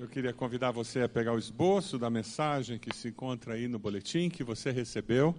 [0.00, 3.80] Eu queria convidar você a pegar o esboço da mensagem que se encontra aí no
[3.80, 5.34] boletim que você recebeu.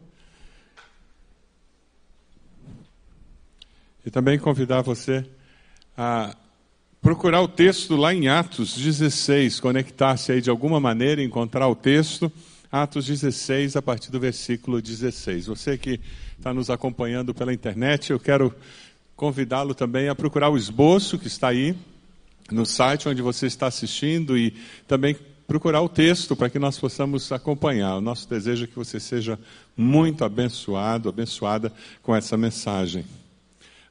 [4.06, 5.26] E também convidar você
[5.98, 6.36] a
[7.02, 12.30] procurar o texto lá em Atos 16, conectar-se aí de alguma maneira, encontrar o texto.
[12.70, 15.46] Atos 16, a partir do versículo 16.
[15.46, 16.02] Você que
[16.38, 18.54] está nos acompanhando pela internet, eu quero
[19.16, 21.78] convidá-lo também a procurar o esboço que está aí
[22.52, 24.52] no site onde você está assistindo e
[24.88, 25.16] também
[25.48, 27.96] procurar o texto para que nós possamos acompanhar.
[27.96, 29.40] O nosso desejo é que você seja
[29.76, 31.74] muito abençoado, abençoada
[32.04, 33.04] com essa mensagem.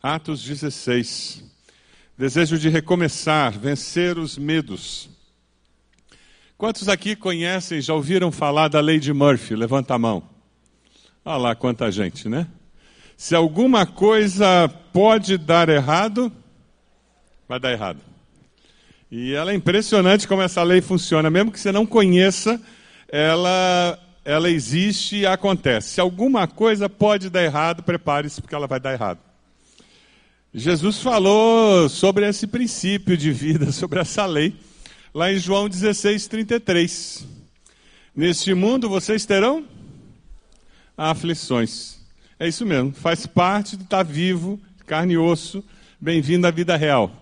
[0.00, 1.42] Atos 16.
[2.16, 5.08] Desejo de recomeçar, vencer os medos.
[6.56, 9.54] Quantos aqui conhecem, já ouviram falar da lei de Murphy?
[9.54, 10.22] Levanta a mão.
[11.24, 12.46] Olha lá quanta gente, né?
[13.16, 16.32] Se alguma coisa pode dar errado,
[17.48, 17.98] vai dar errado.
[19.10, 21.30] E ela é impressionante como essa lei funciona.
[21.30, 22.60] Mesmo que você não conheça,
[23.08, 25.94] ela, ela existe e acontece.
[25.94, 29.18] Se alguma coisa pode dar errado, prepare-se porque ela vai dar errado.
[30.52, 34.54] Jesus falou sobre esse princípio de vida, sobre essa lei,
[35.14, 37.26] lá em João 16, 33.
[38.14, 39.64] Neste mundo vocês terão
[40.96, 41.98] aflições.
[42.38, 45.64] É isso mesmo, faz parte de estar vivo, carne e osso,
[46.00, 47.12] bem-vindo à vida real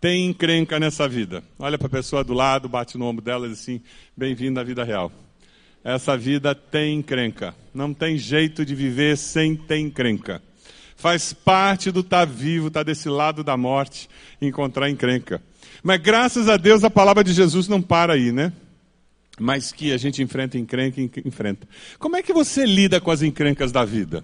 [0.00, 1.44] tem encrenca nessa vida.
[1.58, 3.82] Olha para a pessoa do lado, bate no ombro dela e diz assim:
[4.16, 5.12] bem-vindo à vida real.
[5.84, 7.54] Essa vida tem encrenca.
[7.74, 10.42] Não tem jeito de viver sem ter encrenca.
[10.96, 14.08] Faz parte do estar tá vivo, estar tá desse lado da morte,
[14.40, 15.42] encontrar encrenca.
[15.82, 18.52] Mas graças a Deus a palavra de Jesus não para aí, né?
[19.38, 21.66] Mas que a gente enfrenta encrenca, enfrenta.
[21.98, 24.22] Como é que você lida com as encrencas da vida?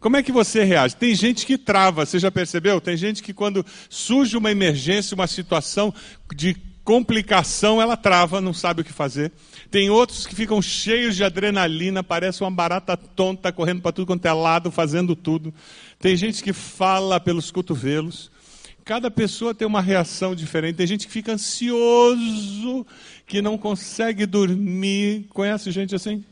[0.00, 0.94] Como é que você reage?
[0.96, 2.80] Tem gente que trava, você já percebeu?
[2.80, 5.92] Tem gente que quando surge uma emergência, uma situação
[6.34, 9.30] de complicação, ela trava, não sabe o que fazer.
[9.70, 14.24] Tem outros que ficam cheios de adrenalina, parece uma barata tonta, correndo para tudo quanto
[14.24, 15.52] é lado, fazendo tudo.
[15.98, 18.30] Tem gente que fala pelos cotovelos.
[18.86, 20.76] Cada pessoa tem uma reação diferente.
[20.76, 22.86] Tem gente que fica ansioso,
[23.26, 25.26] que não consegue dormir.
[25.28, 26.24] Conhece gente assim?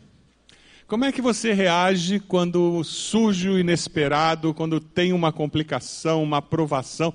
[0.88, 7.12] Como é que você reage quando surge o inesperado, quando tem uma complicação, uma aprovação?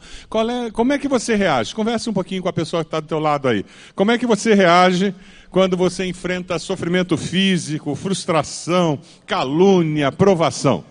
[0.67, 1.73] É, como é que você reage?
[1.73, 3.65] Converse um pouquinho com a pessoa que está do teu lado aí.
[3.95, 5.15] Como é que você reage
[5.49, 10.83] quando você enfrenta sofrimento físico, frustração, calúnia, aprovação?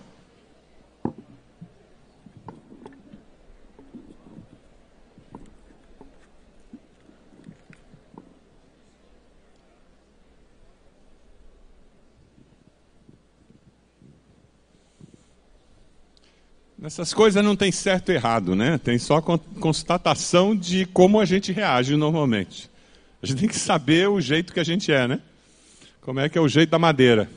[16.80, 18.78] Nessas coisas não tem certo e errado, né?
[18.78, 22.70] Tem só constatação de como a gente reage normalmente.
[23.22, 25.20] A gente tem que saber o jeito que a gente é, né?
[26.00, 27.28] Como é que é o jeito da madeira.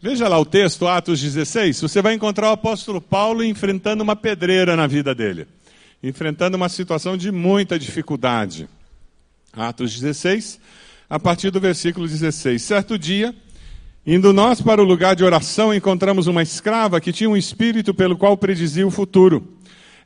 [0.00, 1.80] Veja lá o texto, Atos 16.
[1.80, 5.48] Você vai encontrar o apóstolo Paulo enfrentando uma pedreira na vida dele,
[6.00, 8.68] enfrentando uma situação de muita dificuldade.
[9.52, 10.60] Atos 16,
[11.10, 12.62] a partir do versículo 16.
[12.62, 13.34] Certo dia,
[14.06, 18.18] Indo nós para o lugar de oração, encontramos uma escrava que tinha um espírito pelo
[18.18, 19.56] qual predizia o futuro.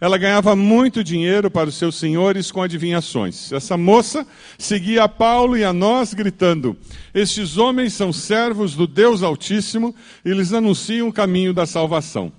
[0.00, 3.50] Ela ganhava muito dinheiro para os seus senhores com adivinhações.
[3.50, 4.25] Essa moça
[4.56, 6.76] seguia a Paulo e a nós, gritando:
[7.12, 9.92] Estes homens são servos do Deus Altíssimo
[10.25, 12.32] e lhes anunciam o caminho da salvação.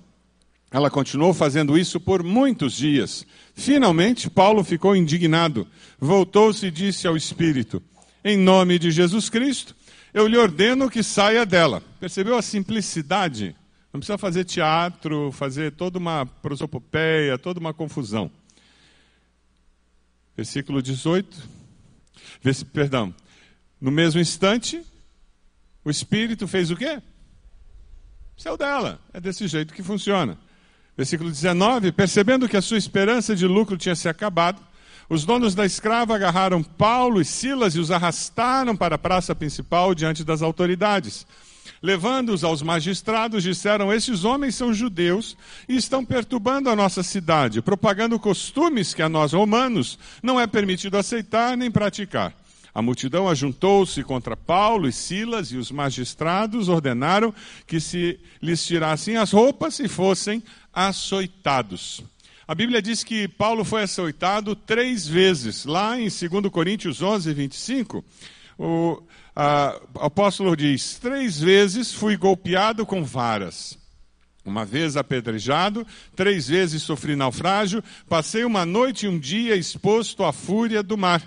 [0.71, 3.25] Ela continuou fazendo isso por muitos dias.
[3.53, 5.67] Finalmente, Paulo ficou indignado.
[5.99, 7.83] Voltou-se e disse ao espírito:
[8.23, 9.75] Em nome de Jesus Cristo
[10.13, 11.83] eu lhe ordeno que saia dela.
[11.99, 13.55] Percebeu a simplicidade?
[13.91, 18.31] Não precisa fazer teatro, fazer toda uma prosopopeia, toda uma confusão.
[20.35, 21.49] Versículo 18.
[22.71, 23.13] Perdão.
[23.81, 24.83] No mesmo instante,
[25.83, 27.01] o Espírito fez o quê?
[28.37, 28.99] Saiu dela.
[29.13, 30.37] É desse jeito que funciona.
[30.95, 31.91] Versículo 19.
[31.91, 34.61] Percebendo que a sua esperança de lucro tinha se acabado,
[35.09, 39.95] os donos da escrava agarraram Paulo e Silas e os arrastaram para a praça principal
[39.95, 41.25] diante das autoridades.
[41.81, 45.35] Levando-os aos magistrados, disseram: Estes homens são judeus
[45.67, 50.97] e estão perturbando a nossa cidade, propagando costumes que a nós romanos não é permitido
[50.97, 52.33] aceitar nem praticar.
[52.73, 57.33] A multidão ajuntou-se contra Paulo e Silas, e os magistrados ordenaram
[57.65, 62.03] que se lhes tirassem as roupas e fossem açoitados.
[62.49, 65.65] A Bíblia diz que Paulo foi açoitado três vezes.
[65.65, 68.03] Lá em 2 Coríntios 11, 25,
[68.57, 69.03] o,
[69.35, 73.77] a, apóstolo diz: Três vezes fui golpeado com varas.
[74.43, 75.85] Uma vez apedrejado,
[76.15, 81.21] três vezes sofri naufrágio, passei uma noite e um dia exposto à fúria do mar.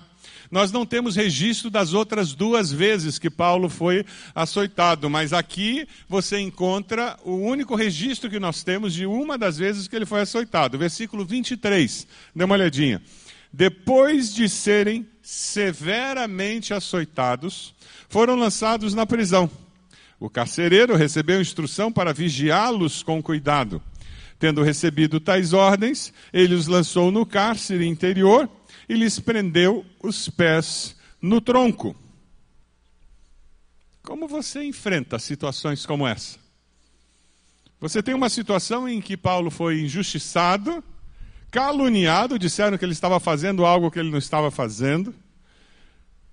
[0.53, 4.05] Nós não temos registro das outras duas vezes que Paulo foi
[4.35, 9.89] açoitado, mas aqui você encontra o único registro que nós temos de uma das vezes
[9.89, 10.77] que ele foi açoitado.
[10.77, 12.07] Versículo 23.
[12.37, 13.01] Dê uma olhadinha.
[13.51, 17.75] Depois de serem severamente açoitados,
[18.11, 19.51] foram lançados na prisão.
[20.21, 23.81] O carcereiro recebeu instrução para vigiá-los com cuidado.
[24.39, 28.51] Tendo recebido tais ordens, ele os lançou no cárcere interior
[28.93, 31.97] e lhes prendeu os pés no tronco.
[34.03, 36.39] Como você enfrenta situações como essa?
[37.81, 40.85] Você tem uma situação em que Paulo foi injustiçado,
[41.51, 45.15] caluniado, disseram que ele estava fazendo algo que ele não estava fazendo,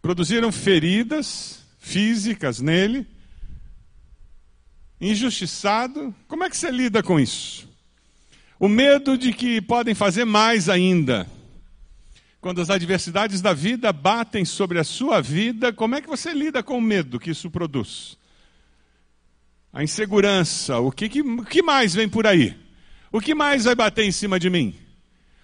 [0.01, 3.07] produziram feridas físicas nele,
[4.99, 6.13] injustiçado.
[6.27, 7.69] Como é que você lida com isso?
[8.59, 11.25] O medo de que podem fazer mais ainda.
[12.41, 16.63] Quando as adversidades da vida batem sobre a sua vida, como é que você lida
[16.63, 18.17] com o medo que isso produz?
[19.73, 22.57] A insegurança, o que, que, o que mais vem por aí?
[23.11, 24.73] O que mais vai bater em cima de mim?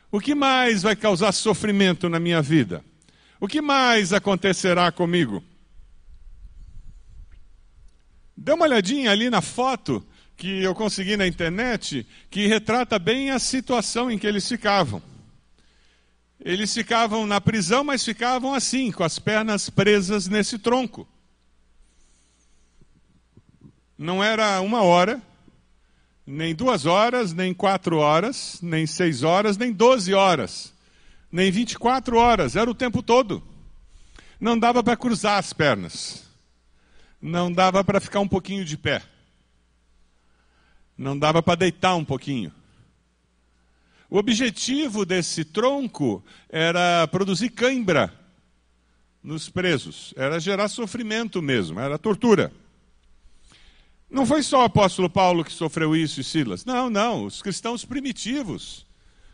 [0.09, 2.83] O que mais vai causar sofrimento na minha vida?
[3.41, 5.43] O que mais acontecerá comigo?
[8.37, 10.05] Dê uma olhadinha ali na foto
[10.37, 15.01] que eu consegui na internet, que retrata bem a situação em que eles ficavam.
[16.45, 21.07] Eles ficavam na prisão, mas ficavam assim, com as pernas presas nesse tronco.
[23.97, 25.19] Não era uma hora,
[26.23, 30.71] nem duas horas, nem quatro horas, nem seis horas, nem doze horas,
[31.31, 33.41] nem vinte e quatro horas, era o tempo todo.
[34.39, 36.25] Não dava para cruzar as pernas,
[37.19, 39.01] não dava para ficar um pouquinho de pé,
[40.95, 42.53] não dava para deitar um pouquinho.
[44.09, 48.13] O objetivo desse tronco era produzir cãibra
[49.21, 52.51] nos presos, era gerar sofrimento mesmo, era tortura.
[54.09, 56.63] Não foi só o apóstolo Paulo que sofreu isso e Silas.
[56.63, 58.85] Não, não, os cristãos primitivos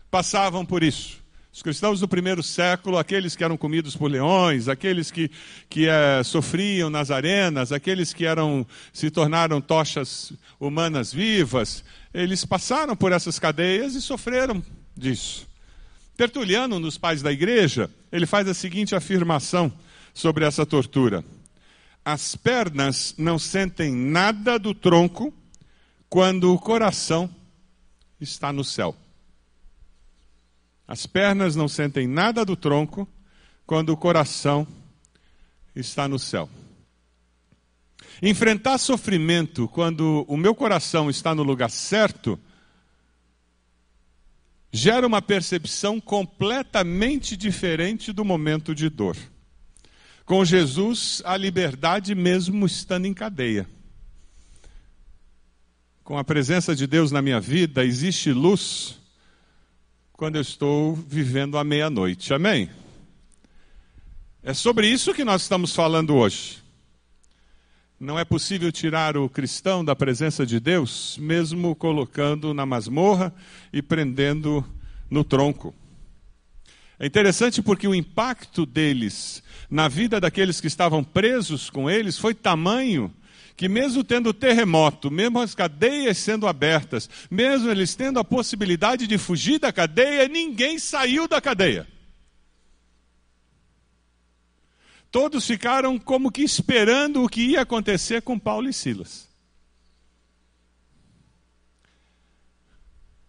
[0.10, 1.21] passavam por isso.
[1.54, 5.30] Os cristãos do primeiro século, aqueles que eram comidos por leões, aqueles que,
[5.70, 11.84] que é, sofriam nas arenas, aqueles que eram se tornaram tochas humanas vivas,
[12.14, 14.64] eles passaram por essas cadeias e sofreram
[14.96, 15.46] disso.
[16.16, 19.72] Tertuliano, nos pais da igreja, ele faz a seguinte afirmação
[20.14, 21.24] sobre essa tortura:
[22.06, 25.34] As pernas não sentem nada do tronco
[26.10, 27.30] quando o coração
[28.22, 28.96] está no céu.
[30.92, 33.08] As pernas não sentem nada do tronco
[33.66, 34.68] quando o coração
[35.74, 36.50] está no céu.
[38.22, 42.38] Enfrentar sofrimento quando o meu coração está no lugar certo
[44.70, 49.16] gera uma percepção completamente diferente do momento de dor.
[50.26, 53.66] Com Jesus, a liberdade mesmo estando em cadeia.
[56.04, 59.00] Com a presença de Deus na minha vida, existe luz
[60.22, 62.32] quando eu estou vivendo à meia-noite.
[62.32, 62.70] Amém?
[64.44, 66.60] É sobre isso que nós estamos falando hoje.
[68.00, 73.34] Não é possível tirar o cristão da presença de Deus, mesmo colocando na masmorra
[73.74, 74.64] e prendendo
[75.10, 75.74] no tronco.
[77.00, 79.42] É interessante porque o impacto deles
[79.72, 83.12] na vida daqueles que estavam presos com eles foi tamanho
[83.62, 89.20] que mesmo tendo terremoto, mesmo as cadeias sendo abertas, mesmo eles tendo a possibilidade de
[89.20, 91.88] fugir da cadeia, ninguém saiu da cadeia.
[95.12, 99.30] Todos ficaram como que esperando o que ia acontecer com Paulo e Silas.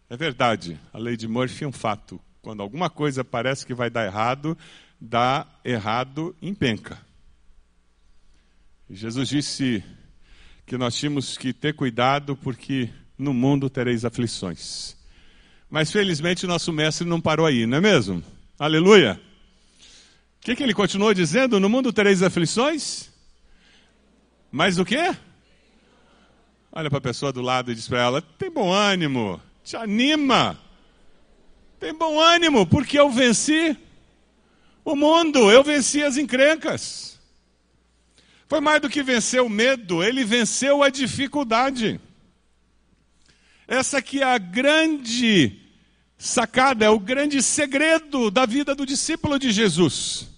[0.08, 2.18] É verdade, a lei de Murphy é um fato.
[2.40, 4.56] Quando alguma coisa parece que vai dar errado,
[4.98, 6.98] dá errado em penca.
[8.88, 9.84] Jesus disse
[10.72, 12.88] que nós tínhamos que ter cuidado porque
[13.18, 14.96] no mundo tereis aflições.
[15.68, 18.24] Mas felizmente nosso mestre não parou aí, não é mesmo?
[18.58, 19.20] Aleluia!
[20.38, 21.60] O que, que ele continuou dizendo?
[21.60, 23.10] No mundo tereis aflições?
[24.50, 25.14] Mas o quê?
[26.72, 30.58] Olha para a pessoa do lado e diz para ela: tem bom ânimo, te anima,
[31.78, 33.76] tem bom ânimo, porque eu venci
[34.82, 37.11] o mundo, eu venci as encrencas.
[38.52, 41.98] Foi mais do que vencer o medo, ele venceu a dificuldade.
[43.66, 45.58] Essa aqui é a grande
[46.18, 50.28] sacada, é o grande segredo da vida do discípulo de Jesus.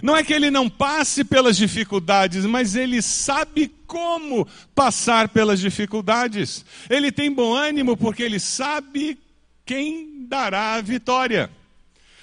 [0.00, 6.64] Não é que ele não passe pelas dificuldades, mas ele sabe como passar pelas dificuldades.
[6.88, 9.18] Ele tem bom ânimo porque ele sabe
[9.66, 11.50] quem dará a vitória.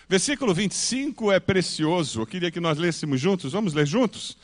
[0.08, 2.22] Versículo 25 é precioso.
[2.22, 3.52] Eu queria que nós lêssemos juntos.
[3.52, 4.38] Vamos ler juntos?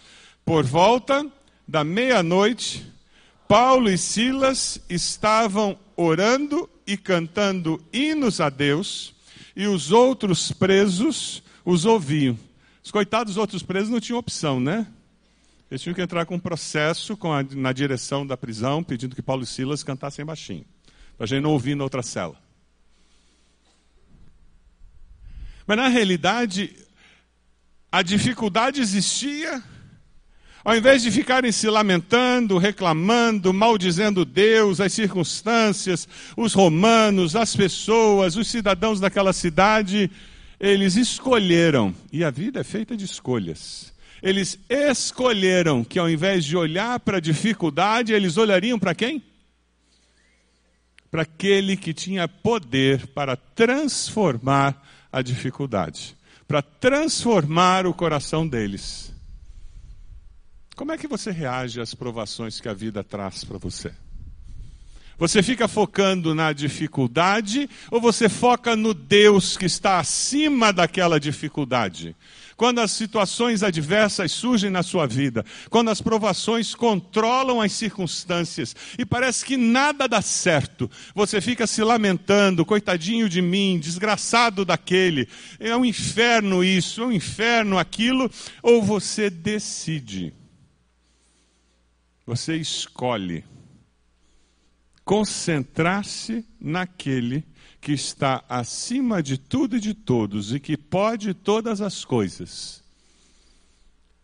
[0.47, 1.29] Por volta
[1.67, 2.89] da meia-noite,
[3.49, 9.13] Paulo e Silas estavam orando e cantando hinos a Deus,
[9.57, 12.39] e os outros presos os ouviam.
[12.81, 14.87] Os coitados outros presos não tinham opção, né?
[15.69, 19.21] Eles tinham que entrar com um processo com a, na direção da prisão, pedindo que
[19.21, 20.63] Paulo e Silas cantassem baixinho,
[21.17, 22.41] para a gente não ouvir na outra cela.
[25.67, 26.73] Mas na realidade,
[27.91, 29.61] a dificuldade existia.
[30.67, 36.05] Ao invés de ficarem se lamentando, reclamando, maldizendo Deus, as circunstâncias,
[36.35, 40.11] os romanos, as pessoas, os cidadãos daquela cidade,
[40.59, 43.93] eles escolheram, e a vida é feita de escolhas.
[44.21, 49.23] Eles escolheram que ao invés de olhar para a dificuldade, eles olhariam para quem?
[51.09, 59.15] Para aquele que tinha poder para transformar a dificuldade, para transformar o coração deles.
[60.77, 63.91] Como é que você reage às provações que a vida traz para você?
[65.17, 72.15] Você fica focando na dificuldade ou você foca no Deus que está acima daquela dificuldade?
[72.55, 79.03] Quando as situações adversas surgem na sua vida, quando as provações controlam as circunstâncias e
[79.03, 85.27] parece que nada dá certo, você fica se lamentando, coitadinho de mim, desgraçado daquele,
[85.59, 88.29] é um inferno isso, é um inferno aquilo,
[88.61, 90.33] ou você decide,
[92.27, 93.45] você escolhe
[95.05, 97.45] concentrar-se naquele
[97.79, 102.83] que está acima de tudo e de todos e que pode todas as coisas.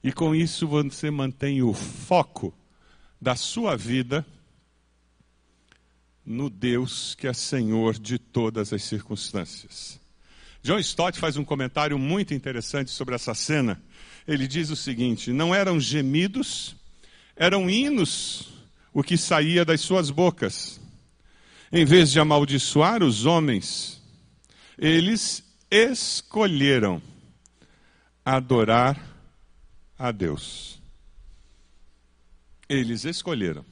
[0.03, 2.53] E com isso você mantém o foco
[3.21, 4.25] da sua vida
[6.25, 9.97] no Deus que é Senhor de todas as circunstâncias.
[10.61, 13.81] John Stott faz um comentário muito interessante sobre essa cena.
[14.27, 16.75] Ele diz o seguinte: não eram gemidos,
[17.35, 18.49] eram hinos
[18.93, 20.79] o que saía das suas bocas.
[21.71, 24.01] Em vez de amaldiçoar os homens,
[24.77, 27.01] eles escolheram
[28.23, 28.99] adorar
[29.97, 30.79] a Deus.
[32.69, 33.65] Eles escolheram.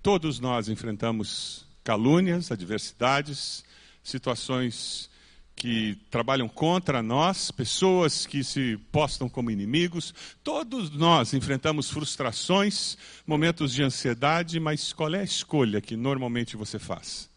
[0.00, 3.64] Todos nós enfrentamos calúnias, adversidades,
[4.02, 5.10] situações
[5.58, 10.14] que trabalham contra nós, pessoas que se postam como inimigos.
[10.44, 12.96] Todos nós enfrentamos frustrações,
[13.26, 17.28] momentos de ansiedade, mas qual é a escolha que normalmente você faz?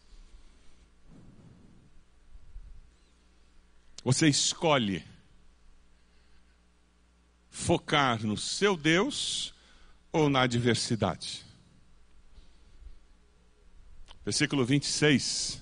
[4.04, 5.04] Você escolhe
[7.50, 9.52] focar no seu Deus
[10.12, 11.44] ou na adversidade?
[14.24, 15.61] Versículo 26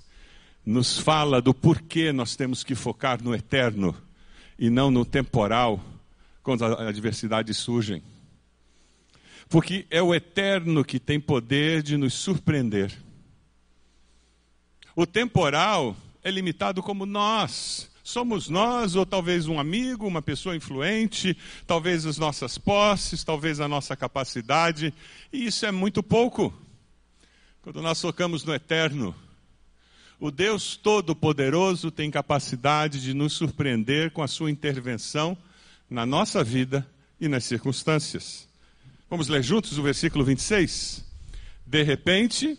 [0.71, 3.97] nos fala do porquê nós temos que focar no eterno
[4.57, 5.83] e não no temporal
[6.45, 8.03] quando as adversidades surgem.
[9.49, 12.97] Porque é o eterno que tem poder de nos surpreender.
[14.95, 17.91] O temporal é limitado como nós.
[18.05, 21.37] Somos nós, ou talvez um amigo, uma pessoa influente,
[21.67, 24.95] talvez as nossas posses, talvez a nossa capacidade,
[25.33, 26.55] e isso é muito pouco.
[27.61, 29.15] Quando nós focamos no eterno,
[30.21, 35.37] o Deus Todo-Poderoso tem capacidade de nos surpreender com a sua intervenção
[35.89, 36.87] na nossa vida
[37.19, 38.47] e nas circunstâncias.
[39.09, 41.03] Vamos ler juntos o versículo 26?
[41.67, 42.59] De repente,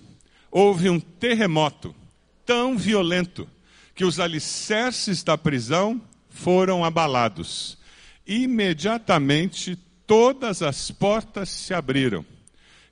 [0.50, 1.96] houve um terremoto
[2.44, 3.48] tão violento
[3.94, 7.78] que os alicerces da prisão foram abalados.
[8.26, 9.78] Imediatamente
[10.08, 12.26] todas as portas se abriram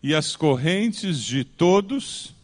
[0.04, 2.36] e as correntes de todos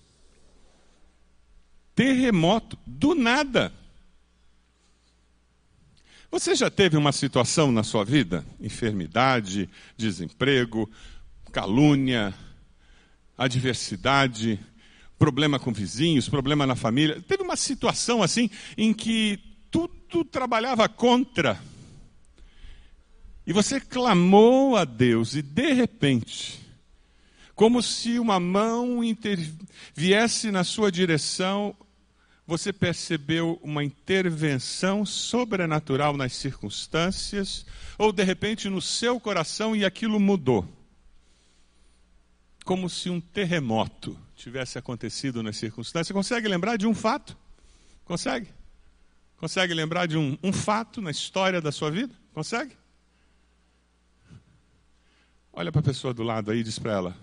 [1.96, 3.74] terremoto, do nada.
[6.30, 8.46] Você já teve uma situação na sua vida?
[8.60, 10.90] Enfermidade, desemprego,
[11.52, 12.34] calúnia,
[13.38, 14.60] adversidade,
[15.18, 17.22] problema com vizinhos, problema na família.
[17.22, 19.40] Teve uma situação assim em que
[19.72, 21.58] tudo trabalhava contra.
[23.48, 26.66] E você clamou a Deus e de repente
[27.56, 29.00] como se uma mão
[29.96, 31.74] viesse na sua direção
[32.48, 37.66] você percebeu uma intervenção sobrenatural nas circunstâncias,
[37.98, 40.68] ou de repente no seu coração e aquilo mudou.
[42.64, 46.08] Como se um terremoto tivesse acontecido nas circunstâncias.
[46.08, 47.38] Você consegue lembrar de um fato?
[48.04, 48.48] Consegue?
[49.38, 52.14] Consegue lembrar de um, um fato na história da sua vida?
[52.34, 52.76] Consegue?
[55.52, 57.18] Olha para a pessoa do lado aí e diz para ela: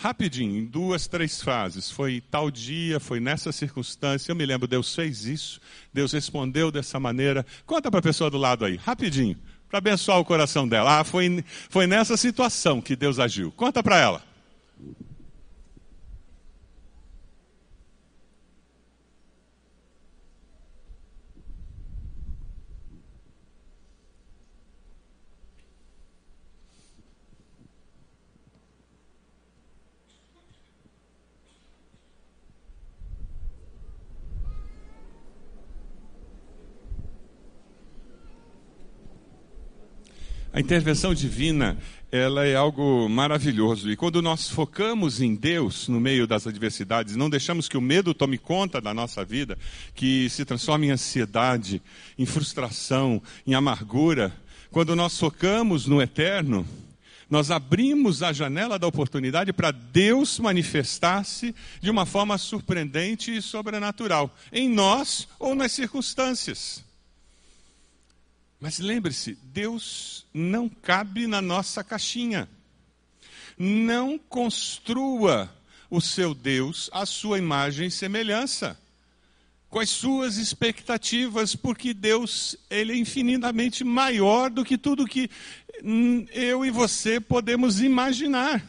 [0.00, 1.90] rapidinho, em duas, três frases.
[1.90, 4.30] Foi tal dia, foi nessa circunstância.
[4.30, 5.60] Eu me lembro, Deus fez isso,
[5.92, 7.44] Deus respondeu dessa maneira.
[7.66, 9.36] Conta para a pessoa do lado aí, rapidinho,
[9.68, 11.00] para abençoar o coração dela.
[11.00, 13.50] Ah, foi, foi nessa situação que Deus agiu.
[13.50, 14.27] Conta para ela.
[40.58, 41.78] A intervenção divina,
[42.10, 43.88] ela é algo maravilhoso.
[43.92, 48.12] E quando nós focamos em Deus no meio das adversidades, não deixamos que o medo
[48.12, 49.56] tome conta da nossa vida,
[49.94, 51.80] que se transforme em ansiedade,
[52.18, 54.36] em frustração, em amargura,
[54.72, 56.66] quando nós focamos no eterno,
[57.30, 64.34] nós abrimos a janela da oportunidade para Deus manifestar-se de uma forma surpreendente e sobrenatural,
[64.52, 66.87] em nós ou nas circunstâncias.
[68.60, 72.48] Mas lembre-se, Deus não cabe na nossa caixinha.
[73.56, 75.52] Não construa
[75.90, 78.78] o seu Deus à sua imagem e semelhança,
[79.70, 85.30] com as suas expectativas, porque Deus ele é infinitamente maior do que tudo que
[86.32, 88.64] eu e você podemos imaginar.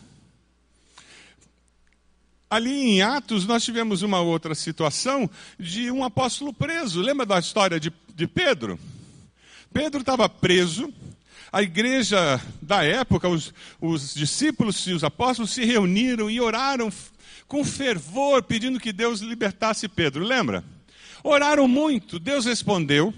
[2.50, 5.29] Ali em Atos, nós tivemos uma outra situação
[5.60, 7.01] de um apóstolo preso.
[7.01, 8.79] Lembra da história de, de Pedro?
[9.73, 10.93] Pedro estava preso,
[11.51, 16.91] a igreja da época, os, os discípulos e os apóstolos se reuniram e oraram
[17.47, 20.23] com fervor, pedindo que Deus libertasse Pedro.
[20.23, 20.63] Lembra?
[21.23, 23.13] Oraram muito, Deus respondeu.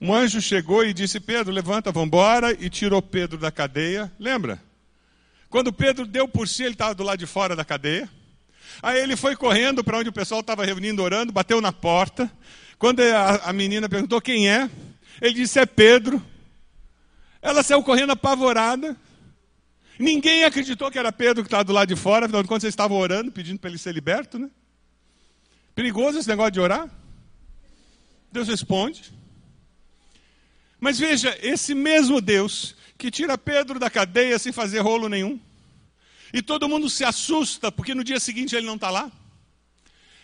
[0.00, 4.12] Um anjo chegou e disse: Pedro, levanta, vamos embora, e tirou Pedro da cadeia.
[4.18, 4.60] Lembra?
[5.48, 8.08] Quando Pedro deu por si, ele estava do lado de fora da cadeia.
[8.82, 12.30] Aí ele foi correndo para onde o pessoal estava reunindo, orando, bateu na porta.
[12.76, 14.68] Quando a, a menina perguntou quem é,
[15.20, 16.24] ele disse: É Pedro.
[17.40, 18.96] Ela saiu correndo apavorada.
[19.98, 22.72] Ninguém acreditou que era Pedro que estava do lado de fora, afinal de contas, vocês
[22.72, 24.50] estavam orando, pedindo para ele ser liberto, né?
[25.74, 26.88] Perigoso esse negócio de orar.
[28.32, 29.12] Deus responde.
[30.80, 35.38] Mas veja, esse mesmo Deus que tira Pedro da cadeia sem fazer rolo nenhum,
[36.32, 39.10] e todo mundo se assusta porque no dia seguinte ele não está lá.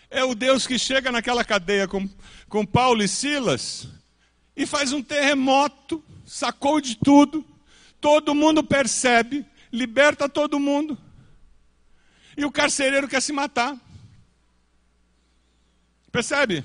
[0.09, 2.09] É o Deus que chega naquela cadeia com,
[2.49, 3.87] com Paulo e Silas
[4.55, 7.45] e faz um terremoto, sacou de tudo,
[7.99, 10.97] todo mundo percebe, liberta todo mundo,
[12.35, 13.77] e o carcereiro quer se matar.
[16.11, 16.63] Percebe?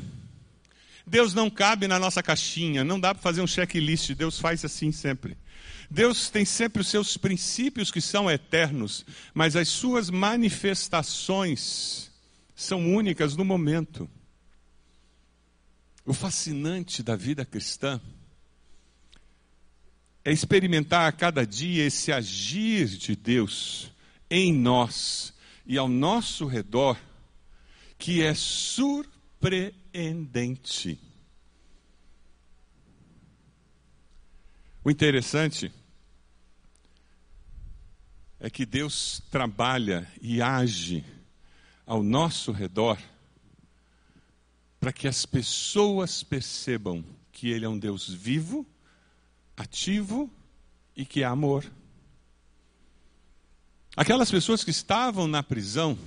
[1.06, 4.90] Deus não cabe na nossa caixinha, não dá para fazer um checklist, Deus faz assim
[4.90, 5.36] sempre.
[5.88, 12.10] Deus tem sempre os seus princípios que são eternos, mas as suas manifestações
[12.56, 14.10] são únicas no momento.
[16.06, 18.00] O fascinante da vida cristã
[20.24, 23.90] é experimentar a cada dia esse agir de Deus
[24.30, 25.34] em nós
[25.66, 26.96] e ao nosso redor,
[27.98, 31.00] que é surpreendente.
[34.84, 35.72] O interessante
[38.38, 41.04] é que Deus trabalha e age
[41.84, 42.96] ao nosso redor
[44.86, 48.64] para que as pessoas percebam que Ele é um Deus vivo,
[49.56, 50.30] ativo
[50.96, 51.64] e que é amor.
[53.96, 55.98] Aquelas pessoas que estavam na prisão,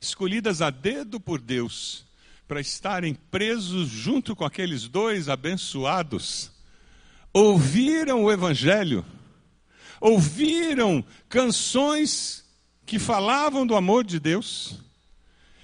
[0.00, 2.04] escolhidas a dedo por Deus,
[2.46, 6.52] para estarem presos junto com aqueles dois abençoados,
[7.32, 9.04] ouviram o Evangelho,
[10.00, 12.44] ouviram canções
[12.86, 14.78] que falavam do amor de Deus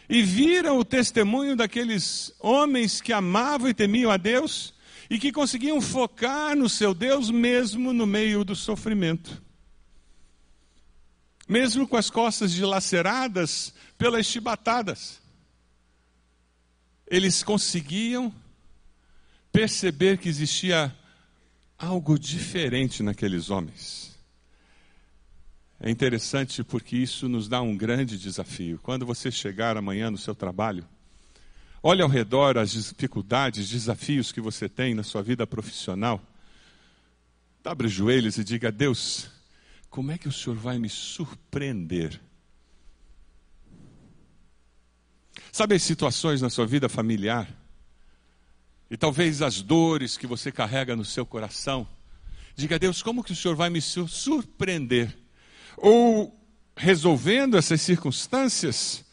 [0.08, 4.74] e viram o testemunho daqueles homens que amavam e temiam a Deus
[5.10, 9.42] e que conseguiam focar no seu Deus mesmo no meio do sofrimento.
[11.48, 15.20] Mesmo com as costas dilaceradas pelas chibatadas,
[17.06, 18.34] eles conseguiam
[19.52, 20.94] perceber que existia
[21.78, 24.15] algo diferente naqueles homens.
[25.86, 28.80] É interessante porque isso nos dá um grande desafio.
[28.82, 30.84] Quando você chegar amanhã no seu trabalho,
[31.80, 36.20] olhe ao redor as dificuldades, desafios que você tem na sua vida profissional.
[37.64, 39.30] Abre os joelhos e diga: Deus,
[39.88, 42.20] como é que o Senhor vai me surpreender?
[45.52, 47.48] Sabe as situações na sua vida familiar?
[48.90, 51.86] E talvez as dores que você carrega no seu coração.
[52.56, 55.25] Diga a Deus, como que o Senhor vai me surpreender?
[55.76, 56.34] Ou
[56.76, 59.04] resolvendo essas circunstâncias,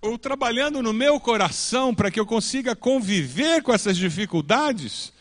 [0.00, 5.12] ou trabalhando no meu coração para que eu consiga conviver com essas dificuldades,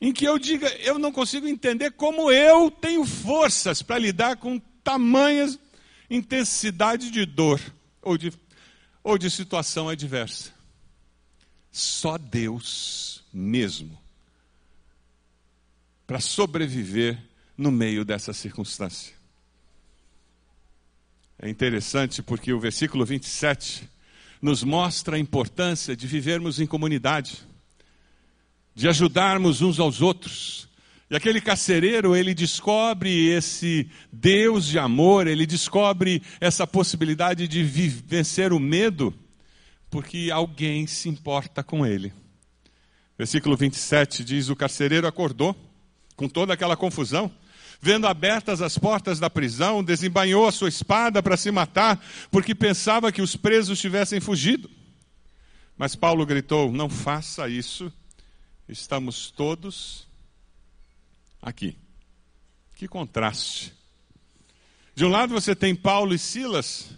[0.00, 4.60] em que eu diga, eu não consigo entender como eu tenho forças para lidar com
[4.82, 5.46] tamanha
[6.10, 7.60] intensidade de dor
[8.02, 8.32] ou de,
[9.02, 10.52] ou de situação adversa.
[11.72, 13.98] Só Deus mesmo
[16.06, 17.18] para sobreviver
[17.56, 19.14] no meio dessa circunstância.
[21.38, 23.88] É interessante porque o versículo 27
[24.40, 27.38] nos mostra a importância de vivermos em comunidade,
[28.74, 30.68] de ajudarmos uns aos outros.
[31.10, 38.52] E aquele carcereiro, ele descobre esse Deus de amor, ele descobre essa possibilidade de vencer
[38.52, 39.12] o medo,
[39.90, 42.12] porque alguém se importa com ele.
[43.18, 45.54] Versículo 27 diz: O carcereiro acordou
[46.16, 47.30] com toda aquela confusão
[47.84, 53.12] Vendo abertas as portas da prisão, desembainhou a sua espada para se matar, porque pensava
[53.12, 54.70] que os presos tivessem fugido.
[55.76, 57.92] Mas Paulo gritou: Não faça isso,
[58.66, 60.06] estamos todos
[61.42, 61.76] aqui.
[62.74, 63.74] Que contraste.
[64.94, 66.88] De um lado você tem Paulo e Silas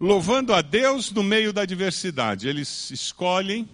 [0.00, 2.48] louvando a Deus no meio da adversidade.
[2.48, 3.68] Eles escolhem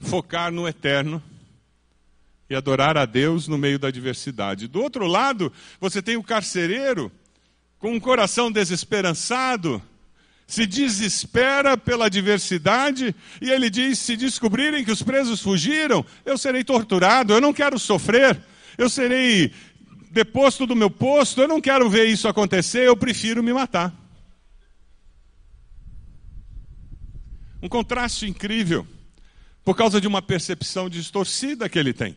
[0.00, 1.22] focar no eterno
[2.50, 4.66] e adorar a Deus no meio da adversidade.
[4.66, 7.10] Do outro lado, você tem o carcereiro
[7.78, 9.80] com um coração desesperançado,
[10.48, 16.64] se desespera pela adversidade e ele diz: se descobrirem que os presos fugiram, eu serei
[16.64, 18.42] torturado, eu não quero sofrer,
[18.76, 19.52] eu serei
[20.10, 23.94] deposto do meu posto, eu não quero ver isso acontecer, eu prefiro me matar.
[27.62, 28.84] Um contraste incrível,
[29.64, 32.16] por causa de uma percepção distorcida que ele tem.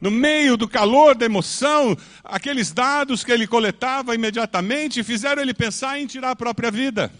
[0.00, 5.98] No meio do calor da emoção, aqueles dados que ele coletava imediatamente fizeram ele pensar
[5.98, 7.10] em tirar a própria vida.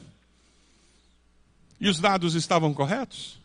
[1.81, 3.39] E os dados estavam corretos?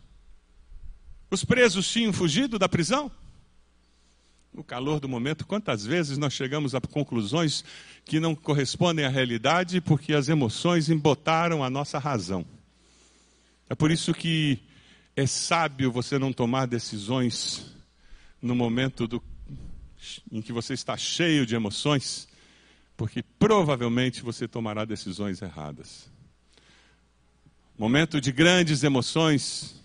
[1.30, 3.10] Os presos tinham fugido da prisão?
[4.52, 7.64] No calor do momento, quantas vezes nós chegamos a conclusões
[8.04, 12.44] que não correspondem à realidade porque as emoções embotaram a nossa razão?
[13.70, 14.58] É por isso que
[15.16, 17.72] é sábio você não tomar decisões
[18.42, 19.22] no momento do,
[20.30, 22.28] em que você está cheio de emoções,
[22.96, 26.10] porque provavelmente você tomará decisões erradas.
[27.78, 29.80] Momento de grandes emoções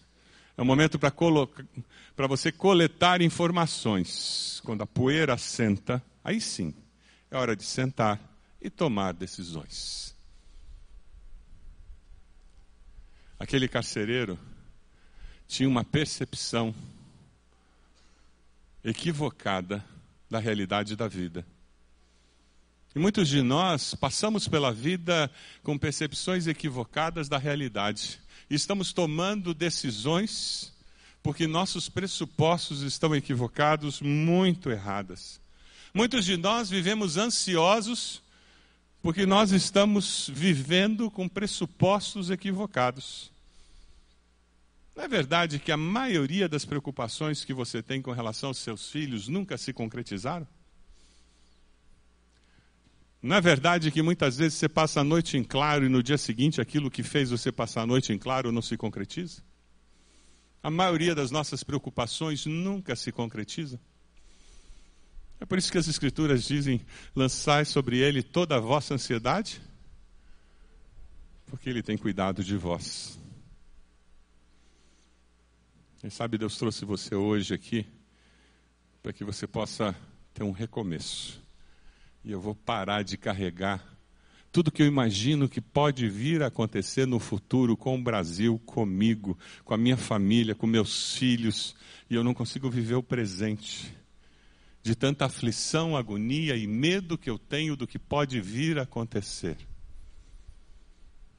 [0.58, 4.60] é um momento para você coletar informações.
[4.66, 6.74] Quando a poeira senta, aí sim,
[7.30, 8.20] é hora de sentar
[8.60, 10.16] e tomar decisões.
[13.40, 14.38] Aquele carcereiro
[15.48, 16.74] tinha uma percepção
[18.90, 19.84] equivocada
[20.30, 21.46] da realidade da vida.
[22.96, 25.30] E muitos de nós passamos pela vida
[25.62, 28.20] com percepções equivocadas da realidade.
[28.50, 30.74] E estamos tomando decisões
[31.22, 35.42] porque nossos pressupostos estão equivocados, muito erradas.
[35.94, 38.22] Muitos de nós vivemos ansiosos
[39.02, 43.32] porque nós estamos vivendo com pressupostos equivocados.
[44.98, 48.90] Não é verdade que a maioria das preocupações que você tem com relação aos seus
[48.90, 50.48] filhos nunca se concretizaram?
[53.22, 56.18] Não é verdade que muitas vezes você passa a noite em claro e no dia
[56.18, 59.44] seguinte aquilo que fez você passar a noite em claro não se concretiza?
[60.64, 63.80] A maioria das nossas preocupações nunca se concretiza.
[65.40, 66.82] É por isso que as Escrituras dizem:
[67.16, 69.62] lançai sobre ele toda a vossa ansiedade,
[71.46, 73.27] porque ele tem cuidado de vós.
[76.08, 77.86] Quem sabe Deus trouxe você hoje aqui
[79.04, 79.94] para que você possa
[80.34, 81.44] ter um recomeço.
[82.24, 83.84] E eu vou parar de carregar
[84.50, 89.38] tudo que eu imagino que pode vir a acontecer no futuro com o Brasil, comigo,
[89.66, 91.76] com a minha família, com meus filhos,
[92.10, 93.94] e eu não consigo viver o presente.
[94.82, 99.58] De tanta aflição, agonia e medo que eu tenho do que pode vir a acontecer.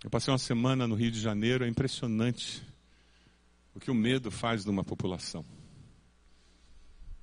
[0.05, 2.68] Eu passei uma semana no Rio de Janeiro, é impressionante
[3.79, 5.45] o que o medo faz numa população.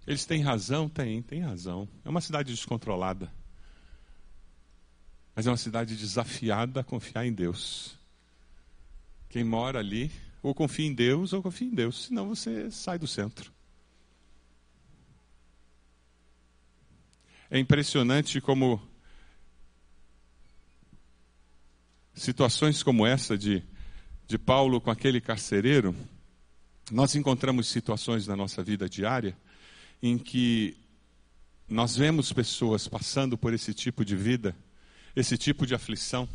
[0.07, 0.87] Eles têm razão?
[0.87, 1.85] Tem, tem razão.
[2.05, 3.29] É uma cidade descontrolada.
[5.35, 7.99] Mas é uma cidade desafiada a confiar em Deus.
[9.27, 10.09] Quem mora ali,
[10.41, 12.05] ou confia em Deus, ou confia em Deus.
[12.05, 13.51] Senão você sai do centro.
[17.49, 18.81] É impressionante como
[22.13, 23.61] situações como essa de,
[24.25, 25.93] de Paulo com aquele carcereiro
[26.91, 29.36] nós encontramos situações na nossa vida diária
[30.02, 30.78] em que
[31.67, 34.56] nós vemos pessoas passando por esse tipo de vida
[35.15, 36.28] esse tipo de aflição,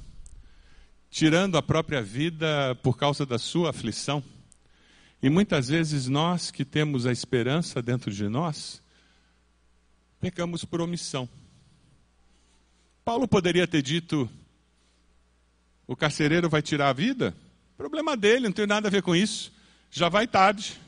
[1.10, 4.24] tirando a própria vida por causa da sua aflição.
[5.22, 8.82] E muitas vezes nós que temos a esperança dentro de nós,
[10.18, 11.28] pecamos por omissão.
[13.04, 14.30] Paulo poderia ter dito:
[15.86, 17.36] o carcereiro vai tirar a vida?
[17.76, 19.52] Problema dele, não tem nada a ver com isso.
[19.90, 20.78] Já vai tarde.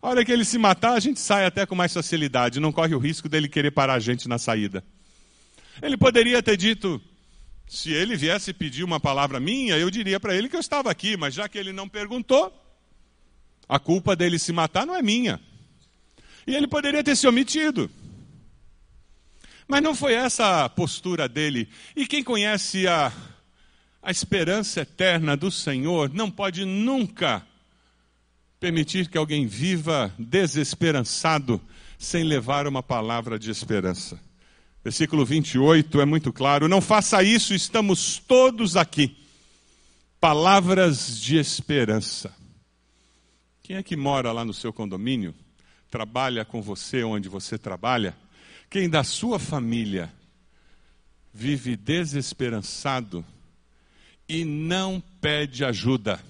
[0.00, 2.94] A hora que ele se matar, a gente sai até com mais facilidade, não corre
[2.94, 4.84] o risco dele querer parar a gente na saída.
[5.80, 7.00] Ele poderia ter dito:
[7.68, 11.16] se ele viesse pedir uma palavra minha, eu diria para ele que eu estava aqui,
[11.16, 12.52] mas já que ele não perguntou,
[13.68, 15.40] a culpa dele se matar não é minha.
[16.46, 17.90] E ele poderia ter se omitido.
[19.66, 21.68] Mas não foi essa a postura dele.
[21.94, 23.12] E quem conhece a,
[24.02, 27.46] a esperança eterna do Senhor não pode nunca
[28.62, 31.60] permitir que alguém viva desesperançado
[31.98, 34.20] sem levar uma palavra de esperança.
[34.84, 39.16] Versículo 28 é muito claro: Não faça isso, estamos todos aqui.
[40.20, 42.32] Palavras de esperança.
[43.64, 45.34] Quem é que mora lá no seu condomínio?
[45.90, 48.16] Trabalha com você onde você trabalha?
[48.70, 50.08] Quem da sua família
[51.34, 53.24] vive desesperançado
[54.28, 56.20] e não pede ajuda?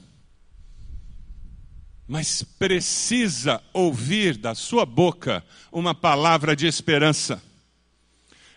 [2.13, 7.43] Mas precisa ouvir da sua boca uma palavra de esperança.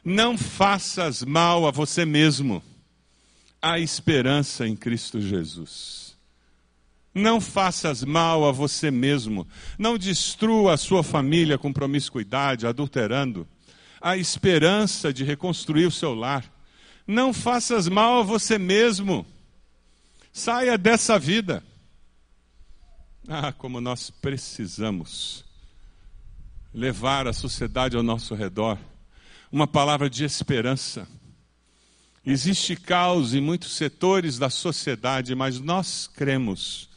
[0.04, 2.62] Não faças mal a você mesmo.
[3.62, 6.18] Há esperança em Cristo Jesus.
[7.14, 9.48] Não faças mal a você mesmo.
[9.80, 13.48] Não destrua a sua família com promiscuidade, adulterando.
[14.02, 16.44] Há esperança de reconstruir o seu lar.
[17.08, 19.26] Não faças mal a você mesmo.
[20.34, 21.64] Saia dessa vida.
[23.28, 25.44] Ah, como nós precisamos
[26.72, 28.78] levar a sociedade ao nosso redor
[29.52, 31.08] uma palavra de esperança.
[32.24, 36.88] Existe caos em muitos setores da sociedade, mas nós cremos,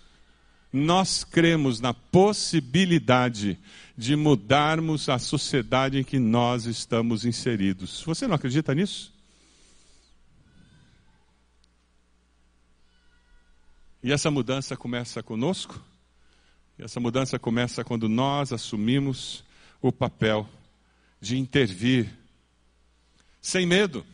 [0.71, 3.59] nós cremos na possibilidade
[3.97, 8.03] de mudarmos a sociedade em que nós estamos inseridos.
[8.03, 9.13] Você não acredita nisso?
[14.03, 15.81] E essa mudança começa conosco?
[16.79, 19.43] E essa mudança começa quando nós assumimos
[19.83, 20.49] o papel
[21.21, 22.09] de intervir,
[23.41, 24.07] sem medo,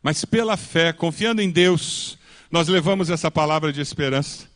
[0.00, 2.16] mas pela fé, confiando em Deus,
[2.48, 4.48] nós levamos essa palavra de esperança.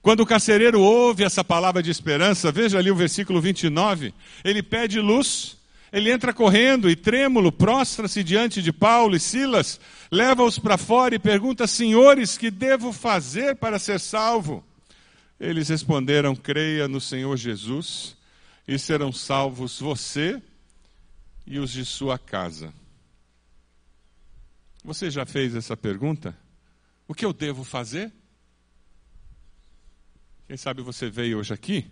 [0.00, 4.14] Quando o carcereiro ouve essa palavra de esperança, veja ali o versículo 29,
[4.44, 5.56] ele pede luz,
[5.92, 11.18] ele entra correndo e trêmulo, prostra-se diante de Paulo e Silas, leva-os para fora e
[11.18, 14.64] pergunta: Senhores, que devo fazer para ser salvo?
[15.38, 18.16] Eles responderam: creia no Senhor Jesus
[18.66, 20.42] e serão salvos você
[21.46, 22.72] e os de sua casa.
[24.84, 26.36] Você já fez essa pergunta?
[27.08, 28.12] O que eu devo fazer?
[30.46, 31.90] Quem sabe você veio hoje aqui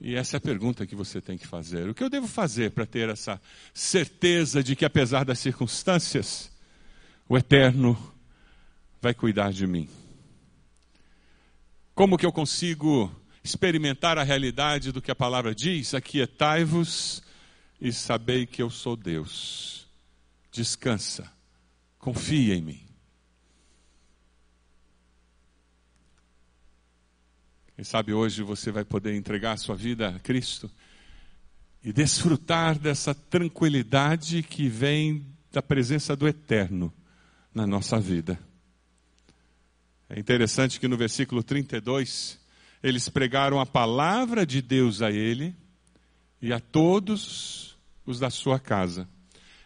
[0.00, 1.86] e essa é a pergunta que você tem que fazer.
[1.88, 3.40] O que eu devo fazer para ter essa
[3.74, 6.50] certeza de que, apesar das circunstâncias,
[7.28, 7.98] o Eterno
[9.00, 9.88] vai cuidar de mim?
[12.00, 15.92] Como que eu consigo experimentar a realidade do que a palavra diz?
[15.92, 17.22] Aquietai-vos
[17.78, 19.86] e sabei que eu sou Deus.
[20.50, 21.30] Descansa,
[21.98, 22.80] confia em mim.
[27.76, 30.70] Quem sabe hoje você vai poder entregar a sua vida a Cristo
[31.84, 36.90] e desfrutar dessa tranquilidade que vem da presença do Eterno
[37.54, 38.38] na nossa vida.
[40.12, 42.36] É interessante que no versículo 32,
[42.82, 45.54] eles pregaram a palavra de Deus a ele
[46.42, 49.08] e a todos os da sua casa.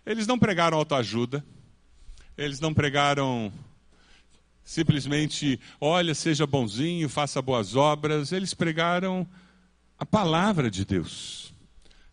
[0.05, 1.43] Eles não pregaram autoajuda,
[2.37, 3.51] eles não pregaram
[4.63, 9.27] simplesmente, olha, seja bonzinho, faça boas obras, eles pregaram
[9.99, 11.54] a palavra de Deus.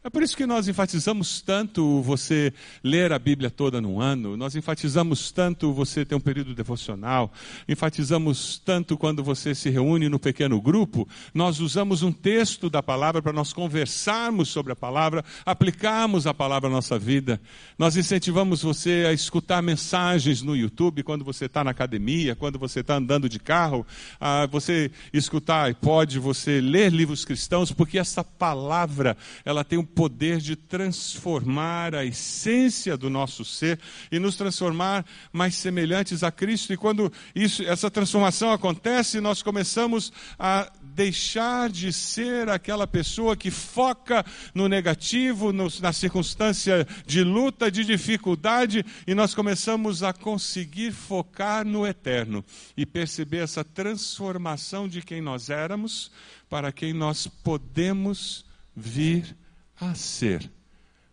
[0.04, 2.52] É por isso que nós enfatizamos tanto você
[2.84, 7.32] ler a Bíblia toda no ano, nós enfatizamos tanto você ter um período devocional,
[7.70, 13.22] enfatizamos tanto quando você se reúne no pequeno grupo, nós usamos um texto da palavra
[13.22, 17.40] para nós conversarmos sobre a palavra, aplicarmos a palavra à nossa vida.
[17.78, 22.80] Nós incentivamos você a escutar mensagens no YouTube quando você está na academia, quando você
[22.80, 23.86] está andando de carro,
[24.20, 30.39] a você escutar iPod, você ler livros cristãos, porque essa palavra ela tem um poder
[30.39, 33.80] de transformar a essência do nosso ser
[34.12, 36.73] e nos transformar mais semelhantes a Cristo.
[36.73, 43.51] E quando isso, essa transformação acontece, nós começamos a deixar de ser aquela pessoa que
[43.51, 50.91] foca no negativo, no, na circunstância de luta, de dificuldade, e nós começamos a conseguir
[50.91, 52.43] focar no eterno
[52.75, 56.12] e perceber essa transformação de quem nós éramos
[56.49, 59.38] para quem nós podemos vir
[59.82, 60.50] a ser,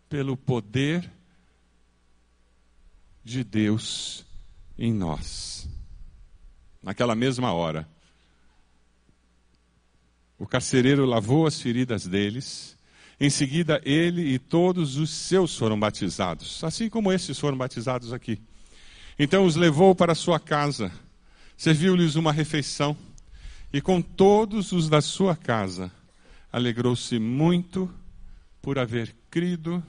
[0.09, 1.11] pelo poder
[3.24, 4.24] de Deus
[4.78, 5.68] em nós.
[6.83, 7.88] Naquela mesma hora,
[10.38, 12.76] o carcereiro lavou as feridas deles.
[13.18, 18.40] Em seguida, ele e todos os seus foram batizados, assim como esses foram batizados aqui.
[19.18, 20.92] Então os levou para sua casa,
[21.57, 22.96] serviu-lhes uma refeição,
[23.72, 25.90] e com todos os da sua casa
[26.52, 27.92] alegrou-se muito
[28.61, 29.83] por haver crido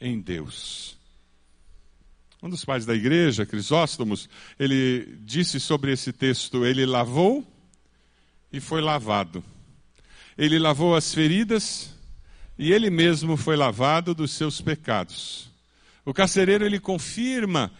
[0.00, 0.98] em Deus.
[2.42, 7.46] Um dos pais da igreja, Crisóstomos, ele disse sobre esse texto: ele lavou
[8.52, 9.44] e foi lavado
[10.40, 11.94] ele lavou as feridas
[12.58, 15.50] e ele mesmo foi lavado dos seus pecados.
[16.02, 17.70] O carcereiro ele confirma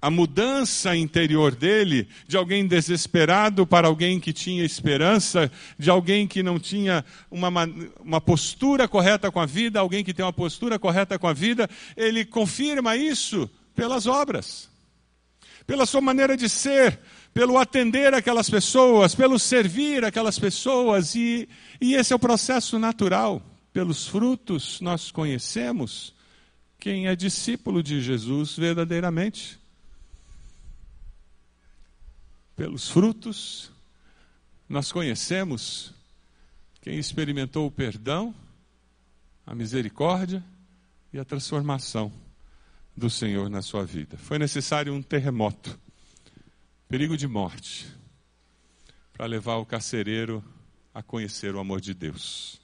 [0.00, 6.42] a mudança interior dele, de alguém desesperado para alguém que tinha esperança, de alguém que
[6.42, 7.48] não tinha uma,
[8.00, 11.68] uma postura correta com a vida, alguém que tem uma postura correta com a vida,
[11.96, 14.68] ele confirma isso pelas obras,
[15.66, 16.98] pela sua maneira de ser,
[17.32, 21.48] pelo atender aquelas pessoas, pelo servir aquelas pessoas, e,
[21.80, 23.42] e esse é o processo natural.
[23.72, 26.14] Pelos frutos nós conhecemos
[26.78, 29.58] quem é discípulo de Jesus verdadeiramente.
[32.56, 33.70] Pelos frutos
[34.68, 35.92] nós conhecemos
[36.80, 38.34] quem experimentou o perdão,
[39.46, 40.42] a misericórdia
[41.12, 42.12] e a transformação
[42.96, 44.16] do Senhor na sua vida.
[44.16, 45.78] Foi necessário um terremoto
[46.88, 47.86] perigo de morte,
[49.12, 50.44] para levar o carcereiro
[50.94, 52.60] a conhecer o amor de Deus.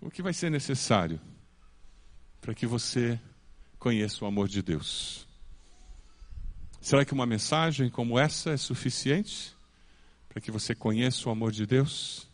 [0.00, 1.20] O que vai ser necessário
[2.40, 3.18] para que você
[3.78, 5.26] conheça o amor de Deus?
[6.84, 9.56] Será que uma mensagem como essa é suficiente
[10.28, 12.28] para que você conheça o amor de Deus?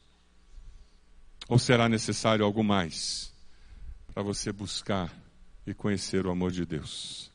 [1.49, 3.33] Ou será necessário algo mais
[4.13, 5.09] para você buscar
[5.65, 7.31] e conhecer o amor de Deus?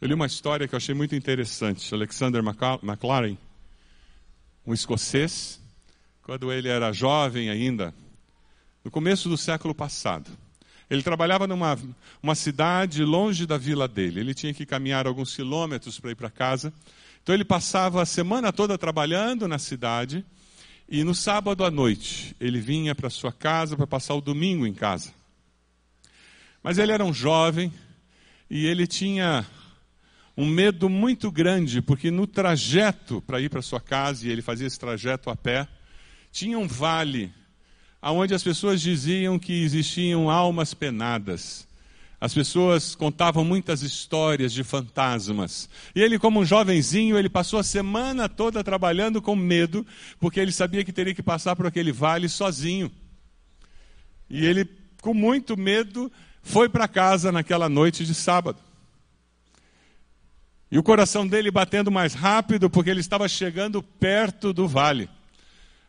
[0.00, 1.92] Eu li uma história que eu achei muito interessante.
[1.92, 3.36] Alexander MacLaren,
[4.64, 5.60] um escocês,
[6.22, 7.92] quando ele era jovem ainda,
[8.84, 10.30] no começo do século passado.
[10.90, 11.78] Ele trabalhava numa
[12.22, 14.20] uma cidade longe da vila dele.
[14.20, 16.72] Ele tinha que caminhar alguns quilômetros para ir para casa.
[17.22, 20.24] Então ele passava a semana toda trabalhando na cidade
[20.88, 24.72] e no sábado à noite ele vinha para sua casa para passar o domingo em
[24.72, 25.12] casa.
[26.62, 27.72] Mas ele era um jovem
[28.48, 29.46] e ele tinha
[30.36, 34.68] um medo muito grande, porque no trajeto para ir para sua casa, e ele fazia
[34.68, 35.66] esse trajeto a pé,
[36.30, 37.32] tinha um vale
[38.02, 41.66] onde as pessoas diziam que existiam almas penadas.
[42.20, 45.68] As pessoas contavam muitas histórias de fantasmas.
[45.94, 49.86] E ele, como um jovenzinho, ele passou a semana toda trabalhando com medo,
[50.18, 52.90] porque ele sabia que teria que passar por aquele vale sozinho.
[54.28, 54.68] E ele,
[55.00, 56.10] com muito medo,
[56.42, 58.58] foi para casa naquela noite de sábado.
[60.70, 65.08] E o coração dele batendo mais rápido, porque ele estava chegando perto do vale.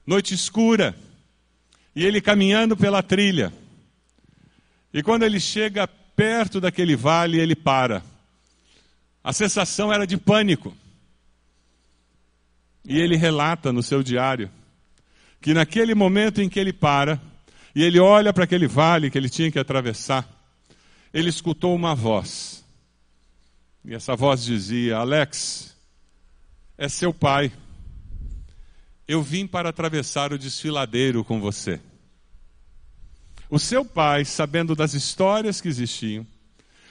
[0.05, 0.95] Noite escura.
[1.99, 3.51] E ele caminhando pela trilha.
[4.93, 8.01] E quando ele chega perto daquele vale, ele para.
[9.21, 10.73] A sensação era de pânico.
[12.85, 14.49] E ele relata no seu diário
[15.41, 17.19] que naquele momento em que ele para
[17.75, 20.25] e ele olha para aquele vale que ele tinha que atravessar,
[21.13, 22.63] ele escutou uma voz
[23.83, 25.75] e essa voz dizia: Alex,
[26.77, 27.51] é seu pai.
[29.05, 31.81] Eu vim para atravessar o desfiladeiro com você.
[33.49, 36.25] O seu pai, sabendo das histórias que existiam,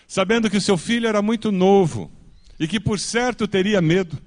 [0.06, 2.10] sabendo que o seu filho era muito novo
[2.58, 4.18] e que por certo teria medo,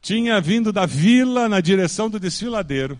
[0.00, 2.98] tinha vindo da vila na direção do desfiladeiro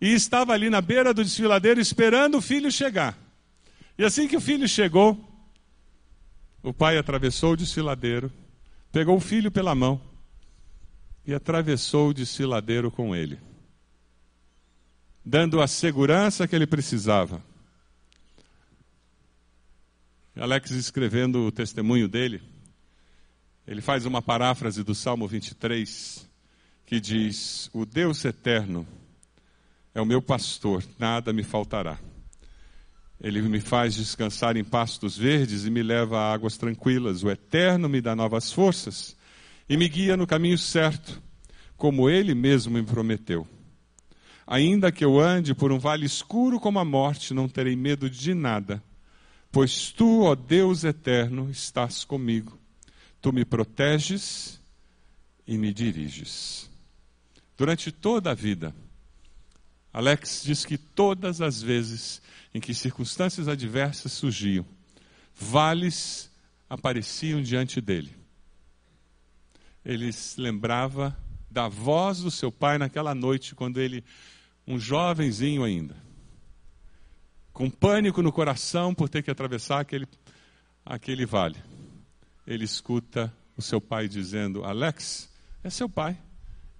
[0.00, 3.18] e estava ali na beira do desfiladeiro esperando o filho chegar.
[3.98, 5.18] E assim que o filho chegou,
[6.62, 8.32] o pai atravessou o desfiladeiro,
[8.92, 10.00] pegou o filho pela mão
[11.26, 13.38] e atravessou o desfiladeiro com ele,
[15.24, 17.42] dando a segurança que ele precisava.
[20.36, 22.40] Alex escrevendo o testemunho dele,
[23.66, 26.26] ele faz uma paráfrase do Salmo 23,
[26.86, 28.86] que diz: O Deus eterno
[29.94, 31.98] é o meu pastor, nada me faltará.
[33.20, 37.22] Ele me faz descansar em pastos verdes e me leva a águas tranquilas.
[37.22, 39.14] O Eterno me dá novas forças
[39.68, 41.22] e me guia no caminho certo.
[41.76, 43.46] como ele mesmo me prometeu.
[44.50, 48.34] Ainda que eu ande por um vale escuro como a morte, não terei medo de
[48.34, 48.82] nada,
[49.52, 52.58] pois tu, ó Deus eterno, estás comigo.
[53.22, 54.60] Tu me proteges
[55.46, 56.68] e me diriges.
[57.56, 58.74] Durante toda a vida,
[59.92, 62.20] Alex diz que todas as vezes
[62.52, 64.66] em que circunstâncias adversas surgiam,
[65.32, 66.28] vales
[66.68, 68.16] apareciam diante dele.
[69.84, 71.16] Ele se lembrava
[71.48, 74.04] da voz do seu pai naquela noite, quando ele,
[74.70, 75.96] um jovenzinho ainda,
[77.52, 80.06] com pânico no coração por ter que atravessar aquele,
[80.86, 81.58] aquele vale,
[82.46, 85.28] ele escuta o seu pai dizendo: Alex,
[85.64, 86.16] é seu pai,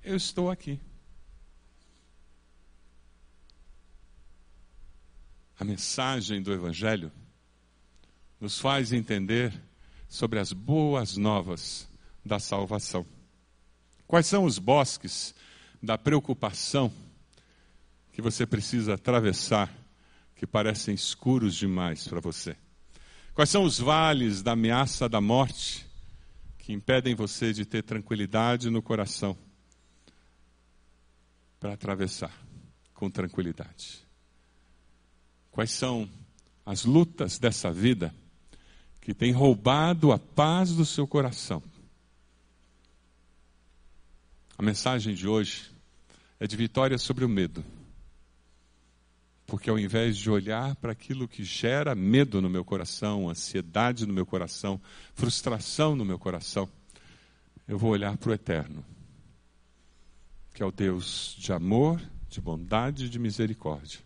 [0.04, 0.78] eu estou aqui.
[5.58, 7.10] A mensagem do Evangelho
[8.40, 9.52] nos faz entender
[10.08, 11.88] sobre as boas novas
[12.24, 13.04] da salvação.
[14.06, 15.34] Quais são os bosques
[15.82, 16.92] da preocupação
[18.20, 19.74] que você precisa atravessar
[20.36, 22.54] que parecem escuros demais para você?
[23.32, 25.86] Quais são os vales da ameaça da morte
[26.58, 29.36] que impedem você de ter tranquilidade no coração
[31.58, 32.32] para atravessar
[32.92, 34.06] com tranquilidade?
[35.50, 36.08] Quais são
[36.66, 38.14] as lutas dessa vida
[39.00, 41.62] que têm roubado a paz do seu coração?
[44.58, 45.70] A mensagem de hoje
[46.38, 47.64] é de vitória sobre o medo.
[49.50, 54.14] Porque ao invés de olhar para aquilo que gera medo no meu coração, ansiedade no
[54.14, 54.80] meu coração,
[55.12, 56.68] frustração no meu coração,
[57.66, 58.84] eu vou olhar para o eterno,
[60.54, 63.98] que é o Deus de amor, de bondade e de misericórdia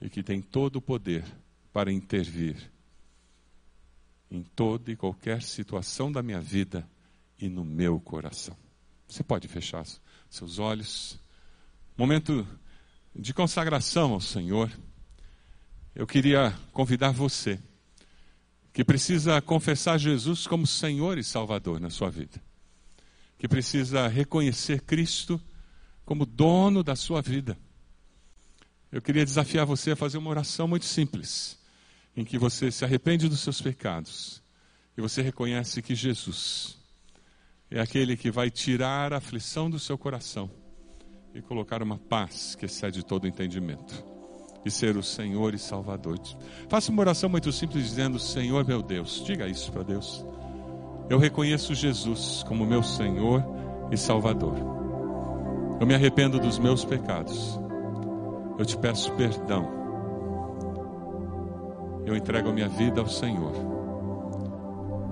[0.00, 1.24] e que tem todo o poder
[1.72, 2.70] para intervir
[4.30, 6.88] em toda e qualquer situação da minha vida
[7.36, 8.56] e no meu coração.
[9.08, 9.84] Você pode fechar
[10.30, 11.18] seus olhos.
[11.98, 12.46] Momento
[13.14, 14.70] de consagração ao Senhor.
[15.94, 17.58] Eu queria convidar você
[18.72, 22.40] que precisa confessar Jesus como Senhor e Salvador na sua vida.
[23.38, 25.40] Que precisa reconhecer Cristo
[26.04, 27.56] como dono da sua vida
[28.92, 31.58] eu queria desafiar você a fazer uma oração muito simples,
[32.16, 34.42] em que você se arrepende dos seus pecados
[34.96, 36.76] e você reconhece que Jesus
[37.70, 40.50] é aquele que vai tirar a aflição do seu coração
[41.34, 44.04] e colocar uma paz que excede todo entendimento
[44.64, 46.18] e ser o Senhor e Salvador.
[46.68, 50.24] Faça uma oração muito simples dizendo: Senhor meu Deus, diga isso para Deus.
[51.08, 53.44] Eu reconheço Jesus como meu Senhor
[53.90, 54.54] e Salvador.
[55.80, 57.58] Eu me arrependo dos meus pecados
[58.60, 59.66] eu te peço perdão.
[62.04, 63.52] Eu entrego a minha vida ao Senhor.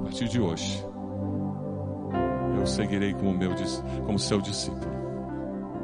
[0.01, 0.85] A partir de hoje,
[2.59, 3.53] eu seguirei como, meu,
[4.05, 4.88] como seu discípulo.